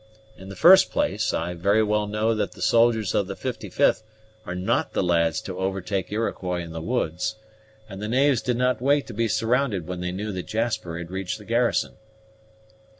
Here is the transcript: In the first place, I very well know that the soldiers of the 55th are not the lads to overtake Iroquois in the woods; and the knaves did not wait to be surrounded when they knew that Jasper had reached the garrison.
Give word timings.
In 0.35 0.49
the 0.49 0.55
first 0.55 0.89
place, 0.89 1.31
I 1.31 1.53
very 1.53 1.83
well 1.83 2.07
know 2.07 2.33
that 2.33 2.53
the 2.53 2.61
soldiers 2.63 3.13
of 3.13 3.27
the 3.27 3.35
55th 3.35 4.01
are 4.47 4.55
not 4.55 4.93
the 4.93 5.03
lads 5.03 5.39
to 5.41 5.59
overtake 5.59 6.11
Iroquois 6.11 6.63
in 6.63 6.71
the 6.71 6.81
woods; 6.81 7.35
and 7.87 8.01
the 8.01 8.07
knaves 8.07 8.41
did 8.41 8.57
not 8.57 8.81
wait 8.81 9.05
to 9.05 9.13
be 9.13 9.27
surrounded 9.27 9.85
when 9.85 9.99
they 10.01 10.11
knew 10.11 10.31
that 10.31 10.47
Jasper 10.47 10.97
had 10.97 11.11
reached 11.11 11.37
the 11.37 11.45
garrison. 11.45 11.97